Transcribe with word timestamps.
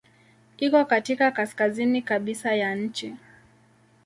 Iko 0.57 0.85
katika 0.85 1.31
kaskazini 1.31 2.01
kabisa 2.01 2.55
ya 2.55 2.75
nchi. 2.75 3.15